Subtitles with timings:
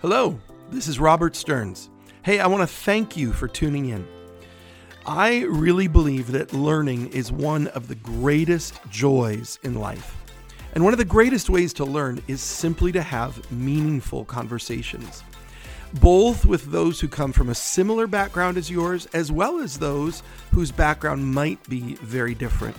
[0.00, 0.38] Hello,
[0.70, 1.88] this is Robert Stearns.
[2.22, 4.06] Hey, I want to thank you for tuning in.
[5.06, 10.14] I really believe that learning is one of the greatest joys in life.
[10.74, 15.22] And one of the greatest ways to learn is simply to have meaningful conversations,
[15.94, 20.22] both with those who come from a similar background as yours, as well as those
[20.50, 22.76] whose background might be very different.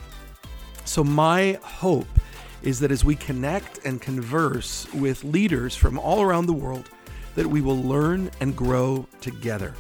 [0.84, 2.20] So, my hope
[2.62, 6.90] is that as we connect and converse with leaders from all around the world,
[7.36, 9.74] that we will learn and grow together.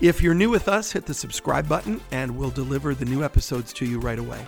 [0.00, 3.72] If you're new with us, hit the subscribe button and we'll deliver the new episodes
[3.74, 4.44] to you right away.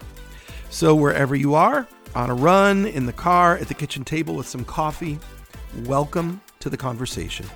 [0.70, 4.48] So, wherever you are, on a run, in the car, at the kitchen table with
[4.48, 5.18] some coffee,
[5.84, 7.46] welcome to the conversation.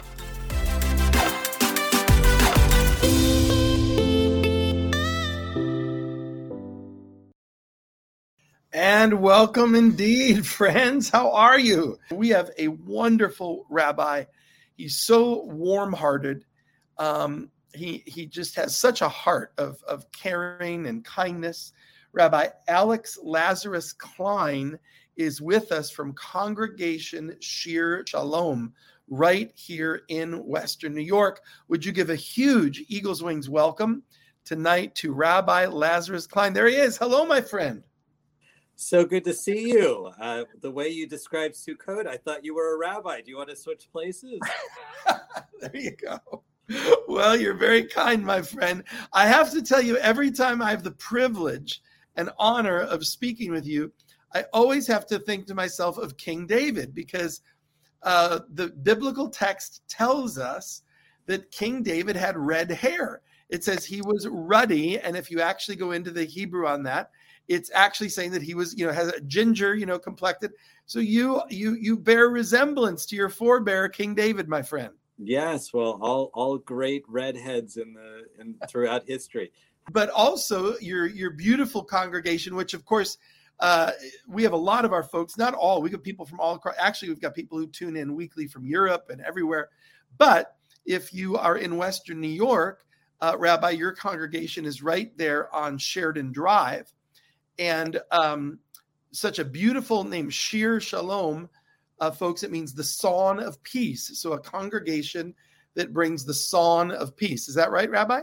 [8.72, 11.08] And welcome indeed, friends.
[11.08, 11.98] How are you?
[12.12, 14.24] We have a wonderful rabbi.
[14.78, 16.44] He's so warm hearted.
[16.98, 21.72] Um, he, he just has such a heart of, of caring and kindness.
[22.12, 24.78] Rabbi Alex Lazarus Klein
[25.16, 28.72] is with us from Congregation Shir Shalom
[29.08, 31.40] right here in Western New York.
[31.66, 34.04] Would you give a huge Eagles Wings welcome
[34.44, 36.52] tonight to Rabbi Lazarus Klein?
[36.52, 36.96] There he is.
[36.96, 37.82] Hello, my friend.
[38.80, 40.08] So good to see you.
[40.20, 43.20] Uh, the way you described Sukkot, I thought you were a rabbi.
[43.20, 44.38] Do you want to switch places?
[45.60, 46.44] there you go.
[47.08, 48.84] Well, you're very kind, my friend.
[49.12, 51.82] I have to tell you, every time I have the privilege
[52.14, 53.92] and honor of speaking with you,
[54.32, 57.40] I always have to think to myself of King David because
[58.04, 60.82] uh, the biblical text tells us
[61.26, 63.22] that King David had red hair.
[63.48, 65.00] It says he was ruddy.
[65.00, 67.10] And if you actually go into the Hebrew on that,
[67.48, 70.52] it's actually saying that he was, you know, has a ginger, you know, complected.
[70.86, 74.94] So you you you bear resemblance to your forebear, King David, my friend.
[75.18, 79.50] Yes, well, all all great redheads in the in throughout history
[79.90, 83.18] but also your your beautiful congregation, which of course
[83.60, 83.92] uh,
[84.28, 85.82] we have a lot of our folks, not all.
[85.82, 86.76] We got people from all across.
[86.78, 89.70] Actually, we've got people who tune in weekly from Europe and everywhere.
[90.16, 90.56] But
[90.86, 92.84] if you are in Western New York,
[93.20, 96.92] uh, Rabbi, your congregation is right there on Sheridan Drive,
[97.58, 98.58] and um,
[99.12, 101.48] such a beautiful name, Shir Shalom,
[102.00, 102.42] uh, folks.
[102.42, 104.18] It means the song of peace.
[104.20, 105.34] So a congregation
[105.74, 107.48] that brings the song of peace.
[107.48, 108.20] Is that right, Rabbi?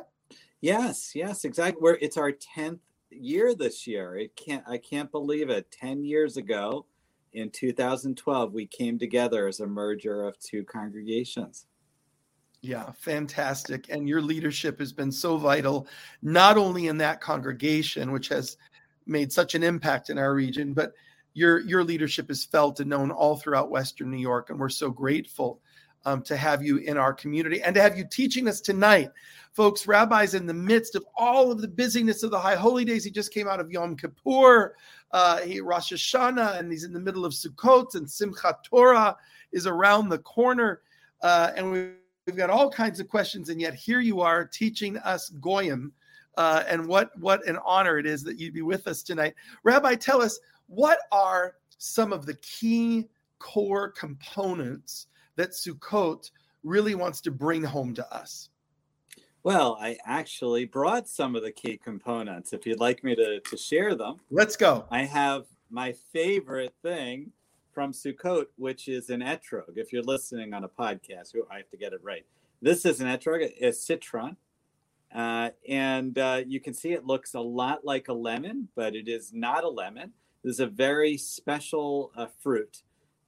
[0.61, 1.81] Yes, yes, exactly.
[1.81, 2.79] We're it's our tenth
[3.09, 4.15] year this year.
[4.15, 5.69] It can't I can't believe it.
[5.71, 6.85] Ten years ago,
[7.33, 11.67] in 2012, we came together as a merger of two congregations.
[12.61, 13.87] Yeah, fantastic.
[13.89, 15.87] And your leadership has been so vital,
[16.23, 18.57] not only in that congregation, which has
[19.05, 20.93] made such an impact in our region, but
[21.33, 24.89] your your leadership is felt and known all throughout Western New York, and we're so
[24.89, 25.59] grateful
[26.05, 29.09] um, to have you in our community and to have you teaching us tonight.
[29.51, 33.03] Folks, Rabbi's in the midst of all of the busyness of the high holy days.
[33.03, 34.75] He just came out of Yom Kippur,
[35.11, 39.15] uh, he, Rosh Hashanah, and he's in the middle of Sukkot, and Simchat Torah
[39.51, 40.81] is around the corner.
[41.21, 41.91] Uh, and we,
[42.27, 45.93] we've got all kinds of questions, and yet here you are teaching us Goyim.
[46.37, 49.35] Uh, and what what an honor it is that you'd be with us tonight.
[49.63, 53.07] Rabbi, tell us what are some of the key
[53.39, 56.31] core components that Sukkot
[56.63, 58.49] really wants to bring home to us?
[59.43, 62.51] Well, I actually brought some of the key components.
[62.51, 64.87] If you'd like me to, to share them, let's go.
[64.89, 67.31] I have my favorite thing
[67.71, 69.75] from Sukkot, which is an etrog.
[69.75, 72.25] If you're listening on a podcast, I have to get it right.
[72.61, 74.35] This is an etrog, a citron.
[75.15, 79.07] Uh, and uh, you can see it looks a lot like a lemon, but it
[79.07, 80.11] is not a lemon.
[80.43, 82.83] This is a very special uh, fruit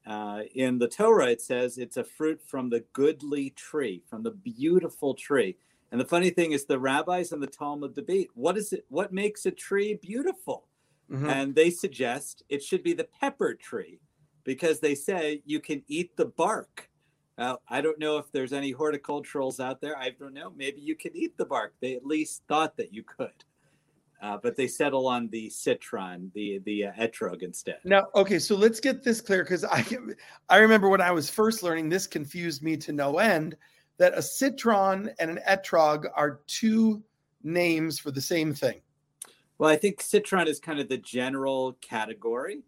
[0.08, 4.32] uh, in the Torah, it says it's a fruit from the goodly tree, from the
[4.32, 5.58] beautiful tree.
[5.92, 8.86] And the funny thing is, the rabbis and the Talmud debate what is it?
[8.88, 10.66] What makes a tree beautiful?
[11.12, 11.30] Mm-hmm.
[11.30, 14.00] And they suggest it should be the pepper tree
[14.46, 16.90] because they say you can eat the bark.
[17.38, 19.98] Uh, I don't know if there's any horticulturals out there.
[19.98, 20.52] I don't know.
[20.56, 21.74] Maybe you can eat the bark.
[21.82, 23.44] They at least thought that you could
[24.22, 27.78] uh, but they settle on the citron, the the uh, etrog instead.
[27.84, 29.86] Now, okay, so let's get this clear because I
[30.50, 33.56] I remember when I was first learning, this confused me to no end.
[33.98, 37.02] That a citron and an etrog are two
[37.44, 38.82] names for the same thing.
[39.58, 42.62] Well, I think citron is kind of the general category.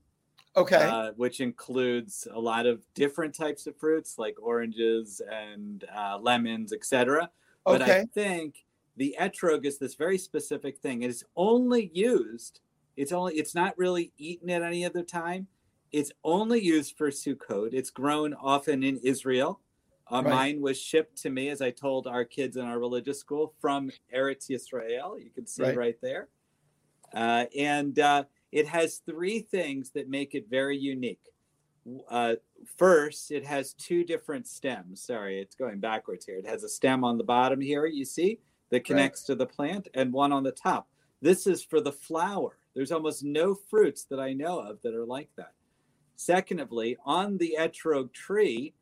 [0.55, 0.77] Okay.
[0.77, 6.73] Uh, which includes a lot of different types of fruits like oranges and uh, lemons,
[6.73, 7.29] etc.
[7.65, 8.01] But okay.
[8.01, 8.65] I think
[8.97, 11.03] the etrog is this very specific thing.
[11.03, 12.61] It is only used.
[12.97, 13.35] It's only.
[13.35, 15.47] It's not really eaten at any other time.
[15.91, 17.73] It's only used for Sukkot.
[17.73, 19.61] It's grown often in Israel,
[20.11, 20.33] Uh, right.
[20.33, 23.91] Mine was shipped to me, as I told our kids in our religious school, from
[24.13, 25.23] Eretz Yisrael.
[25.23, 26.27] You can see right, right there.
[27.13, 31.21] Uh, and uh, it has three things that make it very unique.
[32.09, 32.35] Uh,
[32.77, 35.01] first, it has two different stems.
[35.01, 36.37] Sorry, it's going backwards here.
[36.37, 39.27] It has a stem on the bottom here, you see, that connects right.
[39.27, 40.87] to the plant, and one on the top.
[41.21, 42.57] This is for the flower.
[42.75, 45.53] There's almost no fruits that I know of that are like that.
[46.15, 48.73] Secondly, on the etrog tree,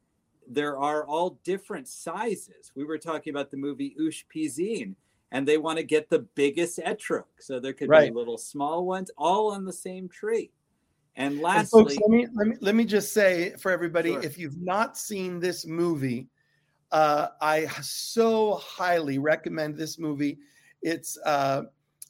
[0.48, 2.72] there are all different sizes.
[2.76, 4.96] We were talking about the movie Ushpizin,
[5.32, 7.26] and they want to get the biggest etrog.
[7.40, 8.12] So there could right.
[8.12, 10.52] be little small ones, all on the same tree.
[11.16, 14.24] And lastly, and folks, let me let me let me just say for everybody, sure.
[14.24, 16.28] if you've not seen this movie,
[16.92, 20.38] uh, I so highly recommend this movie.
[20.84, 21.64] It's uh,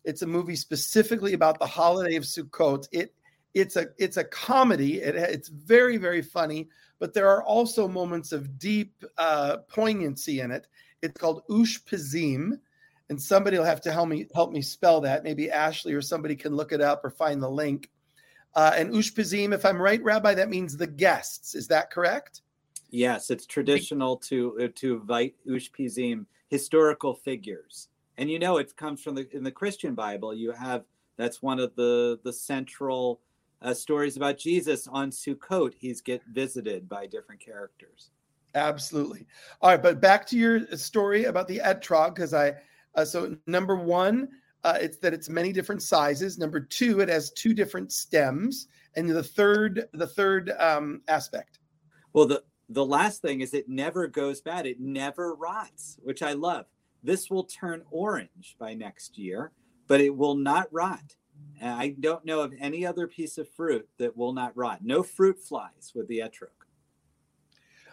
[0.04, 2.88] it's a movie specifically about the holiday of Sukkot.
[2.92, 3.14] It
[3.54, 5.00] it's a it's a comedy.
[5.00, 6.68] It, it's very very funny,
[7.00, 10.68] but there are also moments of deep uh, poignancy in it.
[11.02, 12.60] It's called Ush Pizim,
[13.10, 15.24] and somebody will have to help me help me spell that.
[15.24, 17.90] Maybe Ashley or somebody can look it up or find the link.
[18.56, 21.54] Uh, and Ushpizim, if I'm right, Rabbi, that means the guests.
[21.54, 22.42] Is that correct?
[22.90, 29.02] Yes, it's traditional to uh, to invite Ushpizim historical figures, and you know it comes
[29.02, 30.34] from the in the Christian Bible.
[30.34, 30.86] You have
[31.18, 33.20] that's one of the the central
[33.62, 35.74] uh, stories about Jesus on Sukkot.
[35.78, 38.12] He's get visited by different characters.
[38.56, 39.28] Absolutely.
[39.62, 42.56] All right, but back to your story about the etrog, because I
[42.98, 44.28] uh, so number one,
[44.64, 46.38] uh, it's that it's many different sizes.
[46.38, 51.60] Number two, it has two different stems, and the third, the third um, aspect.
[52.12, 54.66] Well, the the last thing is it never goes bad.
[54.66, 56.66] It never rots, which I love.
[57.02, 59.54] This will turn orange by next year,
[59.88, 61.16] but it will not rot.
[61.62, 64.84] And I don't know of any other piece of fruit that will not rot.
[64.84, 66.50] No fruit flies with the etrog.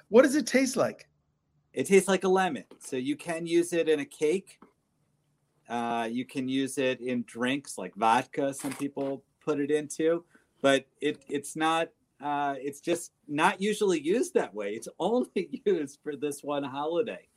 [0.08, 1.08] What does it taste like?
[1.72, 2.64] It tastes like a lemon.
[2.80, 4.58] So you can use it in a cake
[5.68, 8.52] uh, you can use it in drinks like vodka.
[8.52, 10.24] Some people put it into,
[10.60, 11.88] but it it's not.
[12.22, 14.72] Uh, it's just not usually used that way.
[14.72, 17.28] It's only used for this one holiday.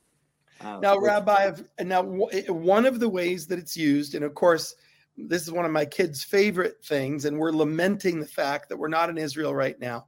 [0.60, 4.74] Uh, now, Rabbi, now one of the ways that it's used, and of course,
[5.16, 8.88] this is one of my kids' favorite things, and we're lamenting the fact that we're
[8.88, 10.06] not in Israel right now.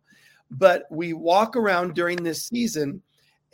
[0.50, 3.02] But we walk around during this season,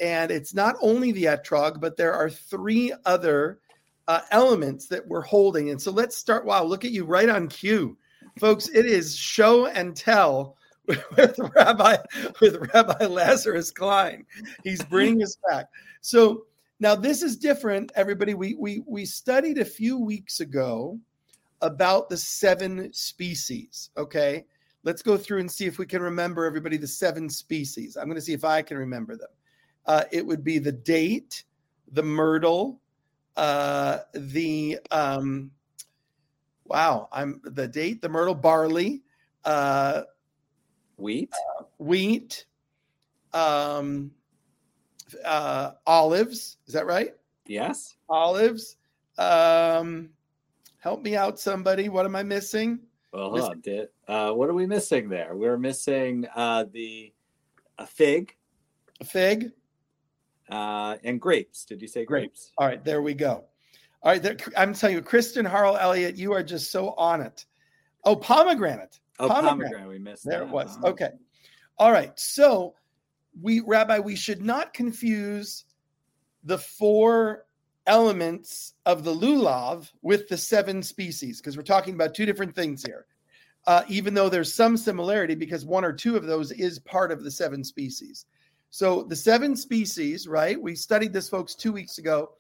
[0.01, 3.61] and it's not only the etrog, but there are three other
[4.09, 5.71] uh, elements that we're holding.
[5.71, 6.45] And so let's start.
[6.45, 7.97] Wow, look at you right on cue,
[8.39, 8.69] folks.
[8.69, 10.57] It is show and tell
[10.87, 11.97] with Rabbi
[12.41, 14.25] with Rabbi Lazarus Klein.
[14.63, 15.67] He's bringing us back.
[16.01, 16.45] So
[16.79, 17.91] now this is different.
[17.97, 20.99] Everybody, we we we studied a few weeks ago
[21.63, 23.91] about the seven species.
[23.97, 24.45] Okay,
[24.85, 27.97] let's go through and see if we can remember everybody the seven species.
[27.97, 29.29] I'm going to see if I can remember them.
[29.87, 31.45] Uh, it would be the date,
[31.93, 32.81] the myrtle,
[33.37, 35.51] uh, the um,
[36.65, 39.03] wow, I'm the date, the myrtle barley,
[39.45, 40.03] uh,
[40.97, 42.47] wheat, uh, wheat,
[43.33, 44.11] um,
[45.25, 46.59] uh, olives.
[46.67, 47.15] Is that right?
[47.47, 48.77] Yes, olives.
[49.19, 50.11] Um,
[50.79, 51.89] help me out, somebody.
[51.89, 52.81] What am I missing?
[53.13, 53.61] Well, hold on.
[53.61, 55.35] Did, uh, what are we missing there?
[55.35, 57.13] We're missing uh, the
[57.79, 58.35] a fig.
[59.01, 59.53] A fig
[60.51, 61.65] uh, and grapes.
[61.65, 62.53] Did you say grapes?
[62.59, 63.45] All right, there we go.
[64.03, 67.45] All right, there, I'm telling you, Kristen Harl Elliott, you are just so on it.
[68.05, 69.01] Oh, pomegranate.
[69.19, 69.73] Oh, pomegranate.
[69.73, 69.89] pomegranate.
[69.89, 70.25] We missed.
[70.25, 70.47] There that.
[70.47, 70.77] it was.
[70.77, 70.89] Uh-huh.
[70.89, 71.11] Okay.
[71.79, 72.19] All right.
[72.19, 72.75] So,
[73.41, 75.65] we, Rabbi, we should not confuse
[76.45, 77.47] the four
[77.87, 82.85] elements of the lulav with the seven species because we're talking about two different things
[82.85, 83.07] here.
[83.67, 87.25] Uh, even though there's some similarity because one or two of those is part of
[87.25, 88.27] the seven species.
[88.77, 90.61] So the seven species, right?
[90.61, 92.33] We studied this, folks, two weeks ago,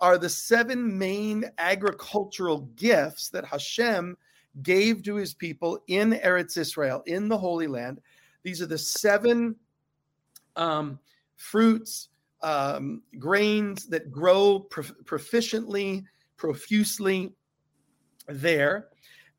[0.00, 4.16] are the seven main agricultural gifts that Hashem
[4.62, 8.00] gave to his people in Eretz Israel, in the Holy Land.
[8.42, 9.54] These are the seven
[10.56, 10.98] um,
[11.36, 12.08] fruits,
[12.40, 16.04] um, grains that grow prof- proficiently,
[16.38, 17.34] profusely
[18.28, 18.88] there.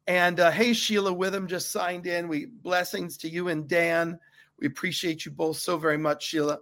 [0.06, 2.28] And uh, hey, Sheila Witham just signed in.
[2.28, 4.20] We blessings to you and Dan.
[4.64, 6.58] We appreciate you both so very much, Sheila.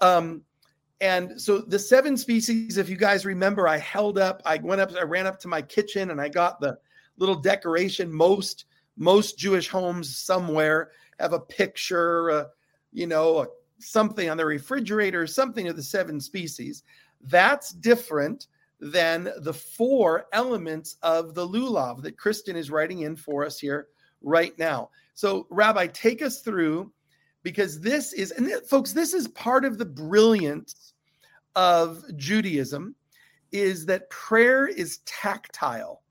[0.00, 0.42] Um,
[1.00, 4.90] and so the seven species, if you guys remember, I held up, I went up,
[4.98, 6.76] I ran up to my kitchen and I got the
[7.16, 8.12] little decoration.
[8.12, 8.64] Most
[8.96, 10.90] most Jewish homes somewhere
[11.20, 12.44] have a picture, uh,
[12.92, 13.46] you know,
[13.78, 16.82] something on the refrigerator, something of the seven species.
[17.20, 18.48] That's different
[18.80, 23.86] than the four elements of the lulav that Kristen is writing in for us here
[24.22, 24.90] right now.
[25.14, 26.90] So, Rabbi, take us through
[27.42, 30.94] because this is, and folks, this is part of the brilliance
[31.56, 32.94] of Judaism
[33.52, 36.02] is that prayer is tactile.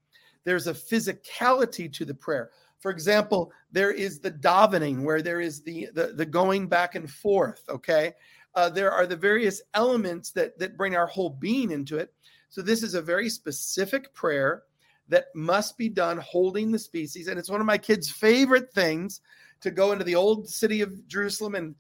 [0.44, 2.52] There's a physicality to the prayer.
[2.80, 7.10] For example, there is the davening where there is the the, the going back and
[7.10, 7.64] forth.
[7.70, 8.14] Okay,
[8.56, 12.14] uh, there are the various elements that that bring our whole being into it.
[12.50, 14.64] So this is a very specific prayer
[15.10, 19.22] that must be done holding the species, and it's one of my kids' favorite things
[19.62, 21.76] to go into the old city of Jerusalem and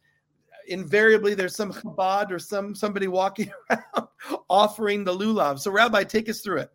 [0.67, 4.07] invariably there's some Chabad or some somebody walking around
[4.49, 5.59] offering the lulav.
[5.59, 6.71] So, Rabbi, take us through it.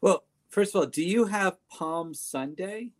[0.00, 2.92] Well, first of all, do you have Palm Sunday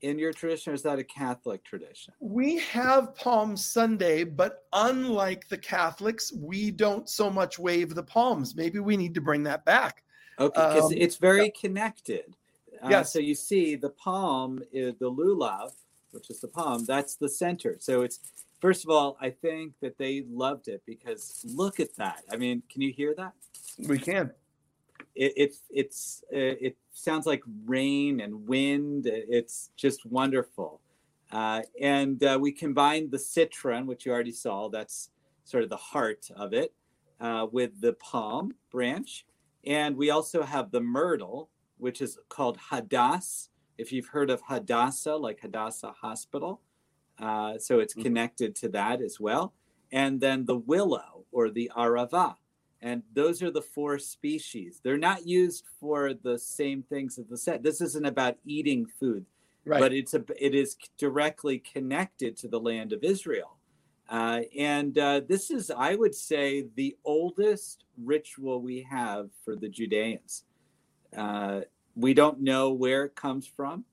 [0.00, 2.14] in your tradition, or is that a Catholic tradition?
[2.20, 8.54] We have Palm Sunday, but unlike the Catholics, we don't so much wave the palms.
[8.54, 10.04] Maybe we need to bring that back.
[10.40, 11.60] Okay, because um, it's very yeah.
[11.60, 12.36] connected.
[12.82, 13.02] Uh, yeah.
[13.02, 15.72] So you see, the palm, is the lulav,
[16.12, 17.76] which is the palm, that's the center.
[17.80, 18.20] So it's
[18.60, 22.24] First of all, I think that they loved it because look at that.
[22.30, 23.32] I mean, can you hear that?
[23.86, 24.32] We can.
[25.14, 29.06] It, it it's uh, it sounds like rain and wind.
[29.06, 30.80] It's just wonderful.
[31.30, 34.68] Uh, and uh, we combined the citron, which you already saw.
[34.68, 35.10] That's
[35.44, 36.74] sort of the heart of it,
[37.20, 39.24] uh, with the palm branch,
[39.68, 43.50] and we also have the myrtle, which is called hadass.
[43.76, 46.62] If you've heard of Hadassah, like Hadassah Hospital,
[47.18, 48.02] uh, so it's mm-hmm.
[48.02, 49.52] connected to that as well.
[49.92, 52.36] And then the willow or the arava.
[52.80, 54.80] And those are the four species.
[54.82, 57.62] They're not used for the same things as the set.
[57.62, 59.26] This isn't about eating food,
[59.64, 59.80] right.
[59.80, 63.57] but it's a, it is directly connected to the land of Israel.
[64.08, 69.68] Uh, and uh, this is, I would say, the oldest ritual we have for the
[69.68, 70.44] Judeans.
[71.16, 71.60] Uh,
[71.94, 73.84] we don't know where it comes from,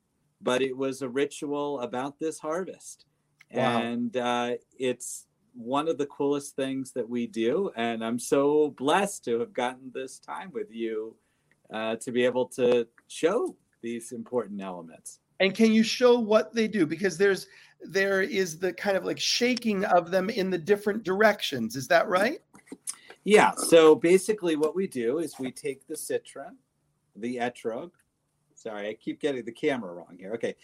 [0.42, 3.06] but it was a ritual about this harvest.
[3.52, 3.82] Wow.
[3.82, 7.72] And uh, it's one of the coolest things that we do.
[7.76, 11.16] And I'm so blessed to have gotten this time with you
[11.74, 15.20] uh, to be able to show these important elements.
[15.40, 16.88] And can you show what they do?
[16.88, 17.48] Because there's
[17.82, 21.76] there is the kind of like shaking of them in the different directions.
[21.76, 22.42] Is that right?
[23.26, 23.52] Yeah.
[23.52, 26.58] So basically, what we do is we take the citron,
[27.16, 27.92] the etrog.
[28.56, 30.34] Sorry, I keep getting the camera wrong here.
[30.34, 30.56] Okay.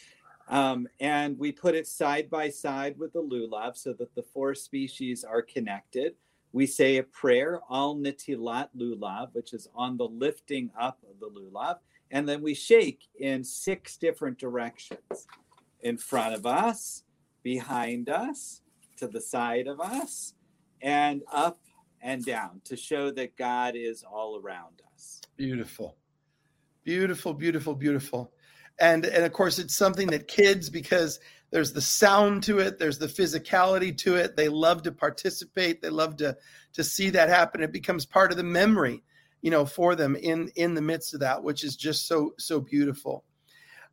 [0.47, 4.55] Um, and we put it side by side with the lulav so that the four
[4.55, 6.15] species are connected.
[6.53, 11.29] We say a prayer, al netilat lulav, which is on the lifting up of the
[11.29, 11.77] lulav.
[12.11, 15.27] And then we shake in six different directions
[15.81, 17.03] in front of us,
[17.41, 18.61] behind us,
[18.97, 20.33] to the side of us,
[20.81, 21.59] and up
[22.01, 25.21] and down to show that God is all around us.
[25.37, 25.95] Beautiful.
[26.83, 28.31] Beautiful, beautiful, beautiful
[28.81, 31.19] and and of course it's something that kids because
[31.51, 35.89] there's the sound to it there's the physicality to it they love to participate they
[35.89, 36.35] love to
[36.73, 39.03] to see that happen it becomes part of the memory
[39.41, 42.59] you know for them in in the midst of that which is just so so
[42.59, 43.23] beautiful.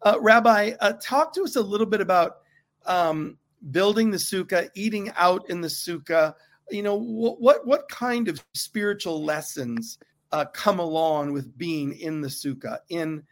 [0.03, 2.39] Uh, rabbi uh, talk to us a little bit about
[2.87, 3.37] um,
[3.71, 6.35] building the sukkah eating out in the sukkah.
[6.71, 9.99] You know what what, what kind of spiritual lessons
[10.33, 13.23] uh, come along with being in the sukkah in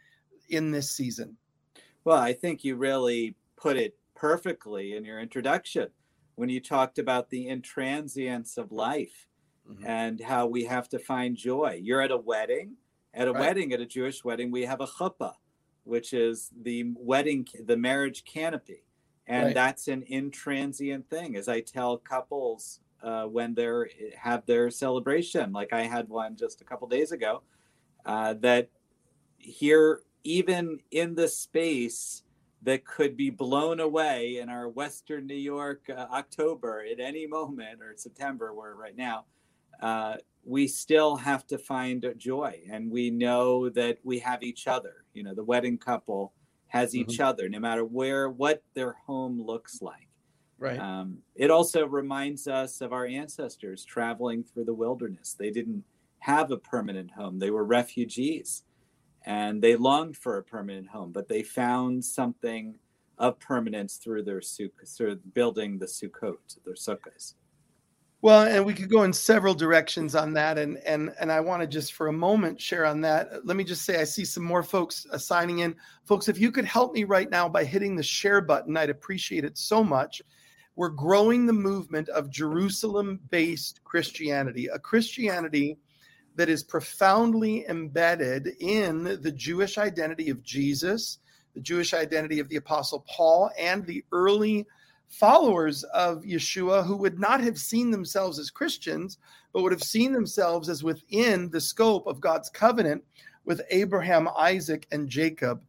[0.49, 1.37] in this season?
[2.03, 5.89] Well, I think you really put it perfectly in your introduction
[6.35, 9.27] when you talked about the intransience of life
[9.69, 9.85] mm-hmm.
[9.85, 11.79] and how we have to find joy.
[11.81, 12.75] You're at a wedding.
[13.13, 13.39] At a right.
[13.39, 15.33] wedding, at a Jewish wedding, we have a chuppah,
[15.85, 18.83] which is the wedding, the marriage canopy.
[19.25, 19.55] And right.
[19.55, 25.51] that's an intransient thing, as I tell couples uh, when they're have their celebration.
[25.51, 27.41] Like I had one just a couple days ago,
[28.05, 28.69] uh, that
[29.37, 32.23] here even in the space
[32.63, 37.81] that could be blown away in our Western New York uh, October at any moment
[37.81, 39.25] or September, where right now,
[39.81, 42.61] uh, we still have to find joy.
[42.71, 45.05] And we know that we have each other.
[45.13, 46.33] You know, the wedding couple
[46.67, 47.09] has mm-hmm.
[47.09, 50.07] each other, no matter where, what their home looks like.
[50.59, 50.79] Right.
[50.79, 55.35] Um, it also reminds us of our ancestors traveling through the wilderness.
[55.37, 55.83] They didn't
[56.19, 58.63] have a permanent home, they were refugees
[59.27, 62.75] and they longed for a permanent home, but they found something
[63.17, 67.33] of permanence through their su- through building the sukkot, their sukkahs.
[68.27, 71.61] Well, and we could go in several directions on that, and and and I want
[71.61, 73.45] to just for a moment share on that.
[73.45, 75.73] Let me just say, I see some more folks uh, signing in.
[76.03, 79.45] Folks, if you could help me right now by hitting the share button, I'd appreciate
[79.45, 80.21] it so much.
[80.75, 85.77] We're growing the movement of Jerusalem-based Christianity, a Christianity
[86.35, 91.19] that is profoundly embedded in the Jewish identity of Jesus,
[91.53, 94.67] the Jewish identity of the Apostle Paul, and the early
[95.09, 99.17] followers of Yeshua who would not have seen themselves as Christians,
[99.53, 103.03] but would have seen themselves as within the scope of God's covenant
[103.45, 105.61] with Abraham, Isaac, and Jacob.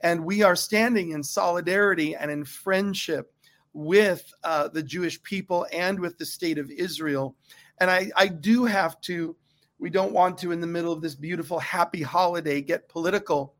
[0.00, 3.32] And we are standing in solidarity and in friendship
[3.72, 7.36] with uh, the Jewish people and with the state of Israel.
[7.78, 9.36] And I, I do have to,
[9.78, 13.54] we don't want to, in the middle of this beautiful, happy holiday, get political,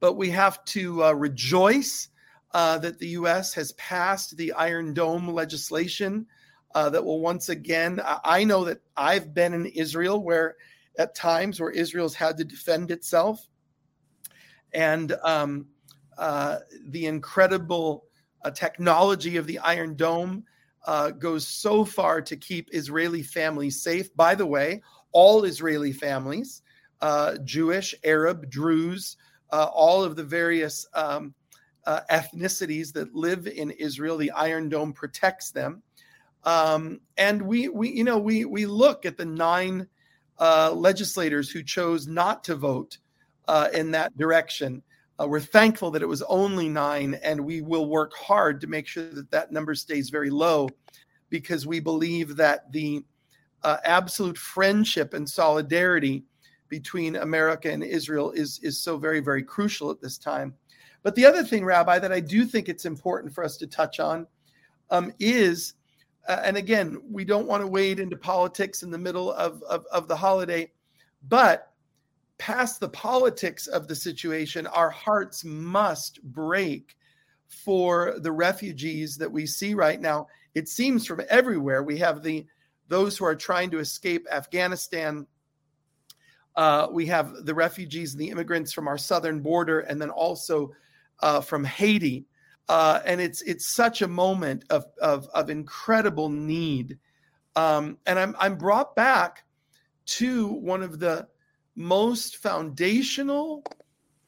[0.00, 2.08] but we have to uh, rejoice
[2.52, 3.54] uh, that the U.S.
[3.54, 6.26] has passed the Iron Dome legislation
[6.74, 10.56] uh, that will once again, I know that I've been in Israel where
[10.98, 13.48] at times where Israel's had to defend itself.
[14.72, 15.66] And um,
[16.18, 18.04] uh, the incredible
[18.44, 20.44] uh, technology of the Iron Dome
[20.86, 24.14] uh, goes so far to keep Israeli families safe.
[24.14, 26.62] By the way, all Israeli families,
[27.00, 29.16] uh, Jewish, Arab, Druze,
[29.50, 31.34] all of the various um,
[31.86, 35.82] uh, ethnicities that live in Israel, the Iron Dome protects them.
[36.44, 39.86] Um, and we, we, you know, we we look at the nine
[40.38, 42.98] uh, legislators who chose not to vote
[43.74, 44.82] in that direction.
[45.20, 48.86] Uh, we're thankful that it was only nine, and we will work hard to make
[48.86, 50.68] sure that that number stays very low
[51.28, 53.04] because we believe that the
[53.62, 56.24] uh, absolute friendship and solidarity
[56.68, 60.54] between America and Israel is, is so very, very crucial at this time.
[61.02, 64.00] But the other thing, Rabbi, that I do think it's important for us to touch
[64.00, 64.26] on
[64.90, 65.74] um, is,
[66.28, 69.86] uh, and again, we don't want to wade into politics in the middle of, of,
[69.92, 70.70] of the holiday,
[71.28, 71.72] but
[72.38, 76.96] past the politics of the situation, our hearts must break
[77.48, 80.26] for the refugees that we see right now.
[80.54, 82.46] It seems from everywhere we have the
[82.88, 85.26] those who are trying to escape Afghanistan.
[86.56, 90.72] Uh, we have the refugees and the immigrants from our southern border, and then also
[91.22, 92.26] uh, from Haiti.
[92.68, 96.98] Uh, and it's it's such a moment of of, of incredible need.
[97.56, 99.44] Um, and I'm I'm brought back
[100.06, 101.26] to one of the
[101.76, 103.64] most foundational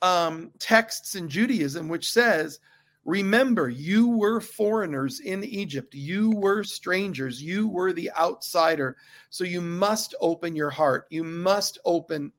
[0.00, 2.58] um, texts in Judaism, which says,
[3.04, 5.92] Remember, you were foreigners in Egypt.
[5.94, 7.42] You were strangers.
[7.42, 8.96] You were the outsider.
[9.28, 11.06] So you must open your heart.
[11.10, 12.30] You must open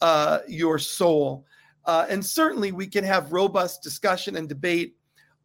[0.00, 1.44] uh, your soul.
[1.88, 4.94] Uh, and certainly we can have robust discussion and debate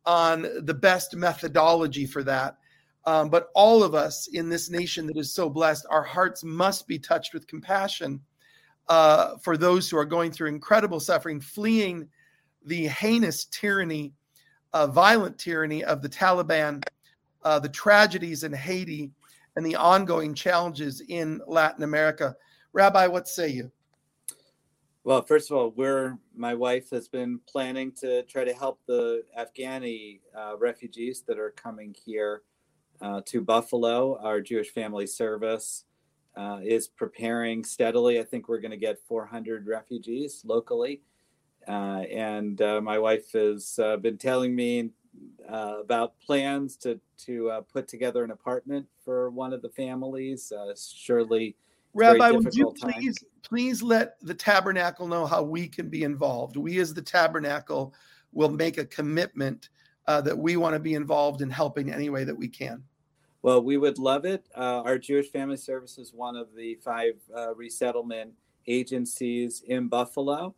[0.06, 2.58] on the best methodology for that.
[3.06, 6.86] Um, but all of us in this nation that is so blessed, our hearts must
[6.86, 8.20] be touched with compassion
[8.90, 12.10] uh, for those who are going through incredible suffering, fleeing
[12.66, 14.14] the heinous tyranny,
[14.74, 16.84] uh, violent tyranny of the Taliban,
[17.44, 19.12] uh, the tragedies in Haiti,
[19.56, 22.36] and the ongoing challenges in Latin America.
[22.74, 23.72] Rabbi, what say you?
[25.06, 29.26] Well, first of all, we're my wife has been planning to try to help the
[29.38, 32.44] Afghani uh, refugees that are coming here
[33.02, 35.84] uh, to Buffalo, our Jewish Family Service
[36.38, 38.18] uh, is preparing steadily.
[38.18, 41.02] I think we're going to get 400 refugees locally.
[41.68, 44.92] Uh, and uh, my wife has uh, been telling me
[45.50, 50.54] about plans to, to put together an apartment for one of the families.
[50.78, 51.58] surely,
[51.94, 53.30] Rabbi, would you please time.
[53.44, 56.58] please let the tabernacle know how we can be involved?
[56.58, 57.94] We, as the tabernacle,
[58.32, 59.70] will make a commitment
[60.08, 62.84] that we want to be involved in helping any way that we can.
[63.44, 64.48] Well, we would love it.
[64.56, 68.32] Uh, our Jewish Family Service is one of the five uh, resettlement
[68.68, 70.56] agencies in Buffalo.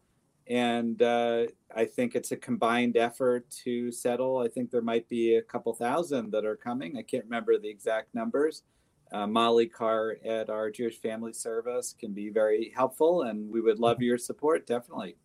[0.47, 1.45] And uh,
[1.75, 4.37] I think it's a combined effort to settle.
[4.37, 6.95] I think there might be a couple thousand that are coming.
[6.97, 8.61] I can't remember the exact numbers.
[9.15, 13.79] Uh, Molly Carr at our Jewish Family Service can be very helpful, and we would
[13.79, 15.15] love your support, definitely.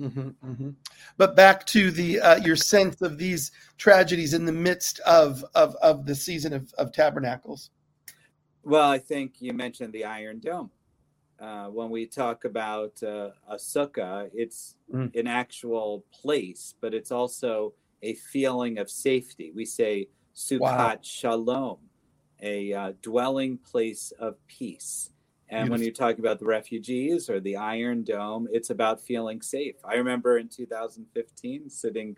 [0.00, 0.70] Mm-hmm, mm-hmm.
[1.18, 5.74] But back to the uh, your sense of these tragedies in the midst of of,
[5.82, 7.68] of the season of, of tabernacles.
[8.62, 10.70] Well, I think you mentioned the Iron Dome.
[11.38, 15.14] Uh, when we talk about uh, a sukkah, it's mm.
[15.14, 19.52] an actual place, but it's also a feeling of safety.
[19.54, 20.98] We say Sukkot wow.
[21.02, 21.78] Shalom,
[22.42, 25.10] a uh, dwelling place of peace.
[25.50, 25.72] And Beautiful.
[25.72, 29.76] when you're talking about the refugees or the Iron Dome, it's about feeling safe.
[29.84, 32.16] I remember in 2015 sitting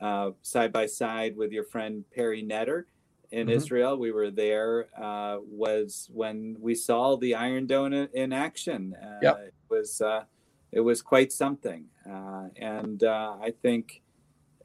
[0.00, 2.84] uh, side by side with your friend Perry Netter
[3.32, 3.56] in mm-hmm.
[3.56, 3.96] Israel.
[3.96, 4.88] We were there.
[4.96, 8.94] Uh, was when we saw the Iron Dome in action.
[9.00, 9.38] Uh, yep.
[9.46, 10.24] It was uh,
[10.72, 14.02] it was quite something, uh, and uh, I think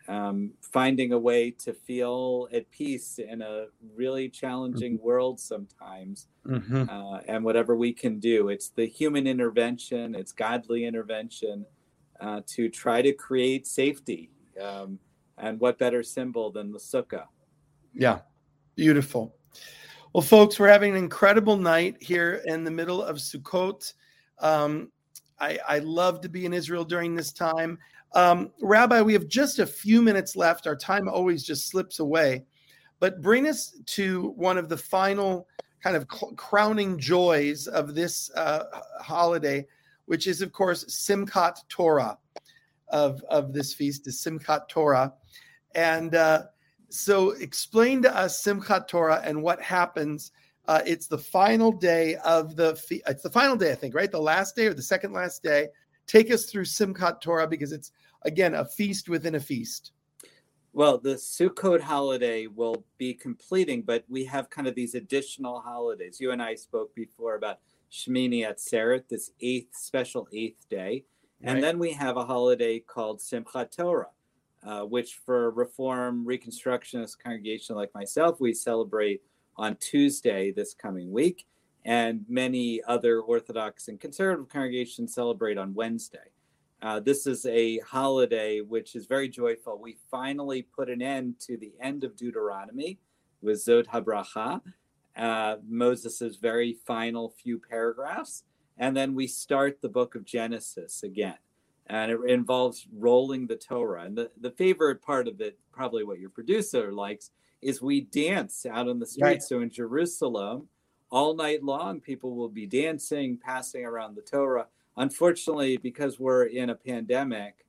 [0.08, 3.66] um, finding a way to feel at peace in a
[3.96, 5.06] really challenging mm-hmm.
[5.06, 6.90] world sometimes mm-hmm.
[6.90, 11.66] uh, and whatever we can do it's the human intervention it's godly intervention
[12.22, 14.30] uh, to try to create safety
[14.62, 15.00] um,
[15.38, 17.26] and what better symbol than the sukkah
[17.96, 18.20] Yeah,
[18.76, 19.36] beautiful.
[20.14, 23.94] Well, folks, we're having an incredible night here in the middle of Sukkot.
[24.40, 24.92] Um,
[25.40, 27.78] I, I, love to be in Israel during this time.
[28.16, 30.68] Um, Rabbi, we have just a few minutes left.
[30.68, 32.46] Our time always just slips away.
[33.00, 35.48] But bring us to one of the final
[35.84, 38.64] kind of crowning joys of this uh,
[39.02, 39.68] holiday,
[40.06, 42.18] which is, of course, Simchat Torah
[42.88, 45.14] of, of this feast, is Simchat Torah.
[45.76, 46.44] And uh,
[46.88, 50.32] so explain to us Simchat Torah and what happens.
[50.68, 54.12] Uh, it's the final day of the fe- it's the final day, I think, right?
[54.12, 55.68] The last day or the second last day.
[56.08, 57.92] Take us through Simchat Torah because it's
[58.26, 59.92] again a feast within a feast.
[60.74, 66.20] Well, the Sukkot holiday will be completing, but we have kind of these additional holidays.
[66.20, 67.60] You and I spoke before about
[67.90, 71.06] Shmini Atzeret, this eighth special eighth day,
[71.42, 71.62] and right.
[71.62, 74.10] then we have a holiday called Simchat Torah,
[74.66, 79.22] uh, which for Reform Reconstructionist congregation like myself, we celebrate
[79.56, 81.46] on Tuesday this coming week,
[81.86, 86.32] and many other Orthodox and conservative congregations celebrate on Wednesday.
[86.82, 89.80] Uh, this is a holiday which is very joyful.
[89.82, 93.00] We finally put an end to the end of Deuteronomy
[93.42, 94.62] with Zot HaBracha,
[95.16, 98.44] uh, Moses' very final few paragraphs,
[98.78, 101.38] and then we start the book of Genesis again.
[101.88, 104.04] And it involves rolling the Torah.
[104.06, 108.66] And the, the favorite part of it, probably what your producer likes, is we dance
[108.66, 109.22] out on the streets.
[109.22, 109.44] Right.
[109.44, 110.68] So in Jerusalem,
[111.12, 116.70] all night long, people will be dancing, passing around the Torah unfortunately, because we're in
[116.70, 117.66] a pandemic,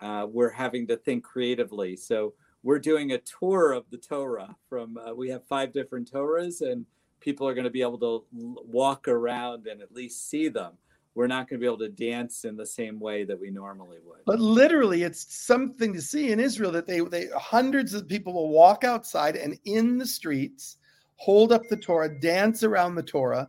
[0.00, 1.96] uh, we're having to think creatively.
[1.96, 6.60] So we're doing a tour of the Torah from, uh, we have five different Torahs,
[6.60, 6.84] and
[7.20, 10.72] people are going to be able to walk around and at least see them.
[11.14, 13.98] We're not going to be able to dance in the same way that we normally
[14.06, 14.20] would.
[14.24, 18.50] But literally, it's something to see in Israel that they, they hundreds of people will
[18.50, 20.76] walk outside and in the streets,
[21.16, 23.48] hold up the Torah, dance around the Torah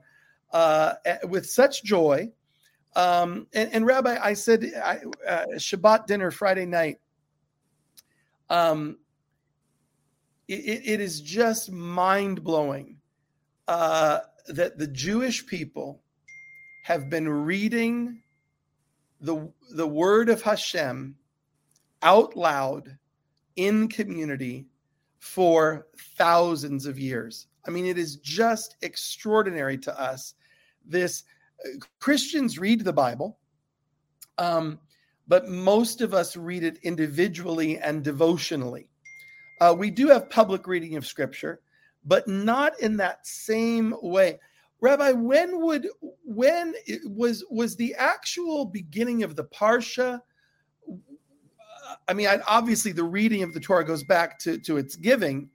[0.52, 0.94] uh,
[1.26, 2.32] with such joy
[2.96, 7.00] um, and, and, Rabbi, I said I, uh, Shabbat dinner Friday night.
[8.50, 8.98] Um,
[10.48, 12.98] it, it is just mind blowing
[13.68, 16.02] uh, that the Jewish people
[16.84, 18.22] have been reading
[19.22, 21.16] the the word of Hashem
[22.02, 22.98] out loud
[23.56, 24.66] in community
[25.20, 27.48] for thousands of years.
[27.68, 30.34] I mean, it is just extraordinary to us
[30.86, 31.24] this
[32.00, 33.38] Christians read the Bible,
[34.38, 34.80] um,
[35.28, 38.88] but most of us read it individually and devotionally.
[39.62, 41.62] Uh, we do have public reading of Scripture,
[42.06, 44.40] but not in that same way.
[44.82, 45.88] Rabbi, when would
[46.24, 46.74] when
[47.06, 50.22] was was the actual beginning of the parsha?
[52.08, 55.50] I mean, obviously the reading of the Torah goes back to to its giving,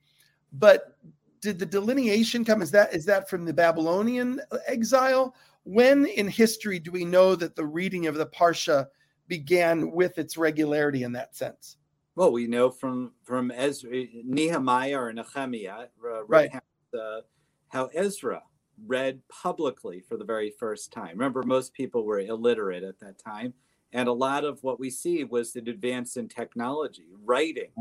[0.53, 0.99] but
[1.41, 2.61] did the delineation come?
[2.61, 7.57] Is that is that from the Babylonian exile, when in history do we know that
[7.57, 8.87] the reading of the Parsha
[9.29, 11.79] began with its regularity in that sense?
[12.17, 16.51] Well, we know from from Ezra, Nehemiah or Nehemiah, uh, right?
[16.97, 17.23] Uh,
[17.69, 18.43] how Ezra
[18.87, 21.11] read publicly for the very first time.
[21.11, 23.53] Remember, most people were illiterate at that time,
[23.93, 27.07] and a lot of what we see was an advance in technology.
[27.25, 27.73] Writing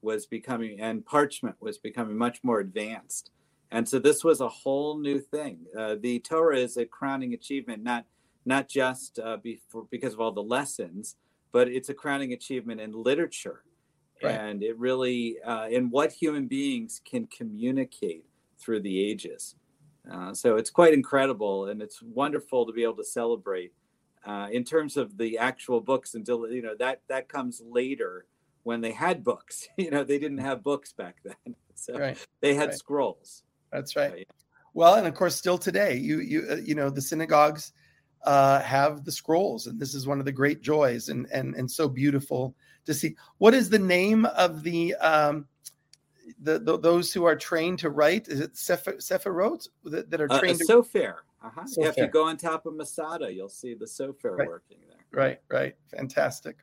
[0.00, 3.30] was becoming, and parchment was becoming much more advanced.
[3.74, 5.66] And so this was a whole new thing.
[5.76, 8.04] Uh, the Torah is a crowning achievement, not
[8.46, 11.16] not just uh, before, because of all the lessons,
[11.50, 13.64] but it's a crowning achievement in literature,
[14.22, 14.32] right.
[14.32, 18.24] and it really uh, in what human beings can communicate
[18.60, 19.56] through the ages.
[20.08, 23.72] Uh, so it's quite incredible, and it's wonderful to be able to celebrate.
[24.24, 28.26] Uh, in terms of the actual books, until you know that that comes later
[28.62, 29.68] when they had books.
[29.76, 32.16] You know, they didn't have books back then, so right.
[32.40, 32.78] they had right.
[32.78, 33.42] scrolls.
[33.74, 34.26] That's right.
[34.72, 37.72] Well, and of course, still today, you you uh, you know the synagogues
[38.24, 41.68] uh, have the scrolls, and this is one of the great joys, and and and
[41.68, 42.54] so beautiful
[42.86, 43.16] to see.
[43.38, 45.46] What is the name of the um,
[46.40, 48.28] the, the those who are trained to write?
[48.28, 50.60] Is it Sephirot that, that are uh, trained?
[50.62, 50.82] Uh, to...
[50.82, 51.14] Sofer.
[51.42, 51.62] Uh-huh.
[51.76, 54.48] Yeah, if you go on top of Masada, you'll see the Sofer right.
[54.48, 55.04] working there.
[55.12, 56.56] Right, right, fantastic.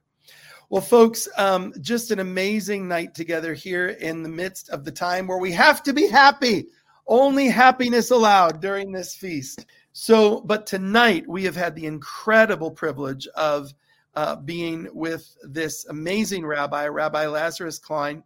[0.71, 5.27] Well, folks, um, just an amazing night together here in the midst of the time
[5.27, 6.67] where we have to be happy
[7.11, 9.65] only happiness allowed during this feast.
[9.91, 13.73] So, but tonight we have had the incredible privilege of
[14.15, 18.23] uh, being with this amazing rabbi, Rabbi Lazarus Klein.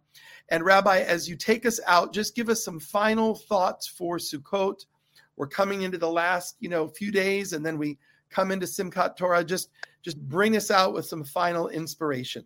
[0.50, 4.86] And, Rabbi, as you take us out, just give us some final thoughts for Sukkot.
[5.34, 7.98] We're coming into the last, you know, few days, and then we
[8.30, 9.42] come into Simchat Torah.
[9.42, 9.70] Just,
[10.02, 12.44] just bring us out with some final inspiration.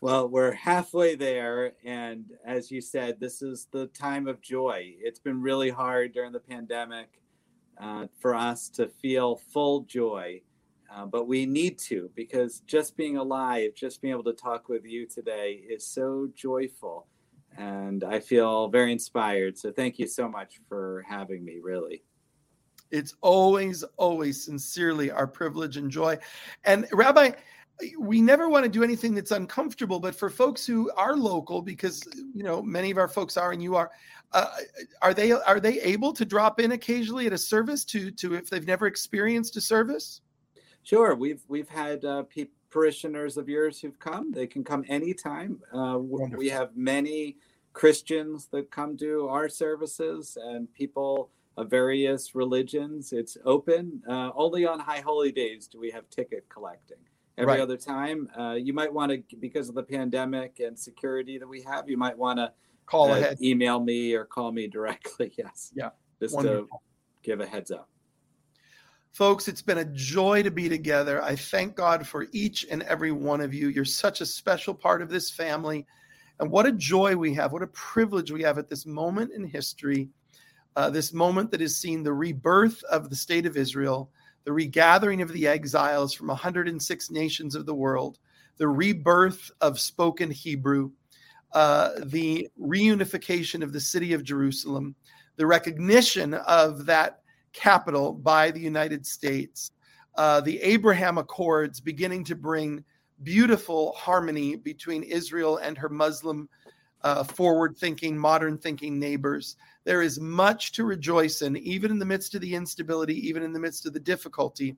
[0.00, 1.72] Well, we're halfway there.
[1.84, 4.94] And as you said, this is the time of joy.
[5.00, 7.20] It's been really hard during the pandemic
[7.80, 10.42] uh, for us to feel full joy.
[10.94, 14.84] Uh, but we need to because just being alive, just being able to talk with
[14.84, 17.08] you today is so joyful.
[17.56, 19.58] And I feel very inspired.
[19.58, 22.04] So thank you so much for having me, really.
[22.90, 26.18] It's always, always sincerely our privilege and joy.
[26.64, 27.32] And Rabbi,
[27.98, 32.06] we never want to do anything that's uncomfortable but for folks who are local because
[32.34, 33.90] you know many of our folks are and you are
[34.32, 34.48] uh,
[35.00, 38.50] are they are they able to drop in occasionally at a service to to if
[38.50, 40.20] they've never experienced a service?
[40.82, 44.32] Sure we've we've had uh, pe- parishioners of yours who've come.
[44.32, 45.60] They can come anytime.
[45.72, 47.36] Uh, we have many
[47.72, 53.12] christians that come to our services and people of various religions.
[53.12, 56.98] It's open uh, only on high holy days do we have ticket collecting
[57.38, 57.60] every right.
[57.60, 58.28] other time.
[58.38, 61.96] Uh, you might want to, because of the pandemic and security that we have, you
[61.96, 62.52] might want to
[62.84, 65.32] call uh, ahead, email me or call me directly.
[65.38, 65.72] Yes.
[65.74, 65.90] Yeah.
[66.20, 66.66] Just Wonderful.
[66.66, 67.88] to give a heads up.
[69.12, 71.22] Folks, it's been a joy to be together.
[71.22, 73.68] I thank God for each and every one of you.
[73.68, 75.86] You're such a special part of this family.
[76.40, 79.44] And what a joy we have, what a privilege we have at this moment in
[79.44, 80.08] history,
[80.76, 84.10] uh, this moment that has seen the rebirth of the state of Israel
[84.48, 88.18] the regathering of the exiles from 106 nations of the world,
[88.56, 90.90] the rebirth of spoken Hebrew,
[91.52, 94.94] uh, the reunification of the city of Jerusalem,
[95.36, 97.20] the recognition of that
[97.52, 99.72] capital by the United States,
[100.14, 102.82] uh, the Abraham Accords beginning to bring
[103.24, 106.48] beautiful harmony between Israel and her Muslim
[107.02, 109.56] uh, forward thinking, modern thinking neighbors.
[109.88, 113.54] There is much to rejoice in, even in the midst of the instability, even in
[113.54, 114.76] the midst of the difficulty.